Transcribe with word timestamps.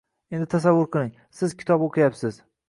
Endi 0.37 0.47
tasavvur 0.53 0.87
qiling: 0.95 1.11
siz 1.41 1.55
kitob 1.61 1.87
o’qiyapsiz. 1.89 2.43